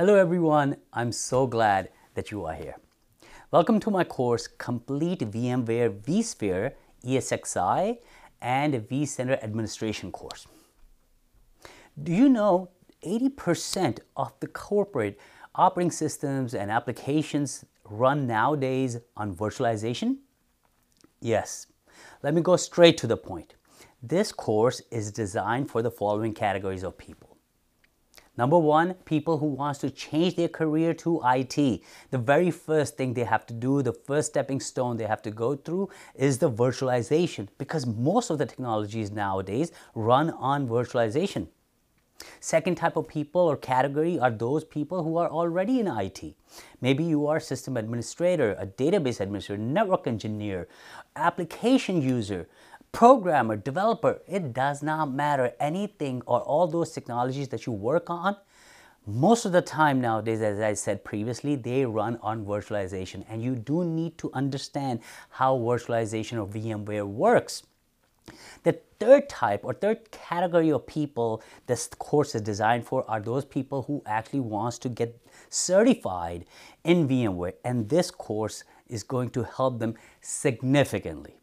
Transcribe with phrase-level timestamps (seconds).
[0.00, 2.76] Hello everyone, I'm so glad that you are here.
[3.50, 6.72] Welcome to my course Complete VMware vSphere
[7.04, 7.98] ESXi
[8.40, 10.46] and vCenter Administration course.
[12.02, 12.70] Do you know
[13.06, 15.20] 80% of the corporate
[15.54, 20.16] operating systems and applications run nowadays on virtualization?
[21.20, 21.66] Yes.
[22.22, 23.52] Let me go straight to the point.
[24.02, 27.29] This course is designed for the following categories of people.
[28.40, 31.82] Number one, people who wants to change their career to IT.
[32.10, 35.30] The very first thing they have to do, the first stepping stone they have to
[35.30, 41.48] go through is the virtualization because most of the technologies nowadays run on virtualization.
[42.40, 46.34] Second type of people or category are those people who are already in IT.
[46.80, 50.66] Maybe you are a system administrator, a database administrator, network engineer,
[51.14, 52.48] application user,
[52.92, 58.36] programmer, developer, it does not matter anything or all those technologies that you work on.
[59.06, 63.56] Most of the time nowadays, as I said previously, they run on virtualization and you
[63.56, 65.00] do need to understand
[65.30, 67.62] how virtualization of VMware works.
[68.62, 73.44] The third type or third category of people this course is designed for are those
[73.44, 76.44] people who actually wants to get certified
[76.84, 81.40] in VMware and this course is going to help them significantly.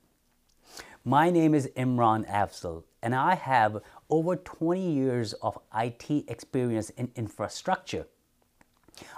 [1.07, 3.77] My name is Imran Afzal, and I have
[4.09, 8.07] over 20 years of IT experience in infrastructure.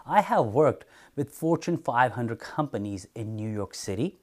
[0.06, 4.20] I have worked with Fortune 500 companies in New York City.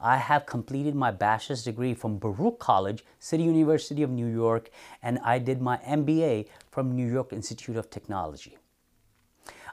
[0.00, 4.68] I have completed my bachelor's degree from Baruch College, City University of New York,
[5.00, 8.58] and I did my MBA from New York Institute of Technology.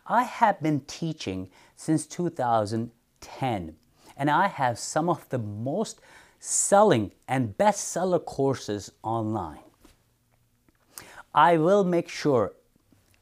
[0.05, 3.75] I have been teaching since 2010,
[4.15, 5.99] and I have some of the most
[6.45, 9.63] selling and bestseller courses online.
[11.33, 12.51] I will make sure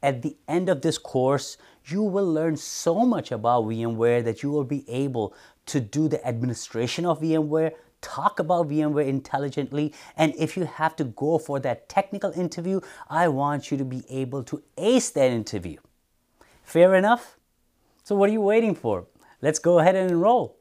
[0.02, 4.50] at the end of this course, you will learn so much about VMware that you
[4.50, 5.36] will be able
[5.68, 11.04] to do the administration of VMware, talk about VMware intelligently, and if you have to
[11.04, 15.78] go for that technical interview, I want you to be able to ace that interview.
[16.64, 17.38] Fair enough?
[18.04, 19.06] So what are you waiting for?
[19.44, 20.58] Let's go ahead and enroll.